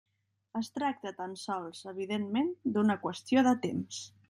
Es 0.59 0.71
tracta 0.77 1.11
tan 1.19 1.35
sols 1.41 1.83
evidentment 1.93 2.51
d'una 2.79 2.99
qüestió 3.07 3.45
de 3.51 3.57
temps. 3.69 4.05